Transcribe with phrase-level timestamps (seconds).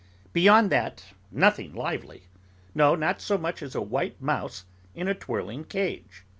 [0.33, 2.23] Beyond that, nothing lively;
[2.73, 6.23] no, not so much as a white mouse in a twirling cage.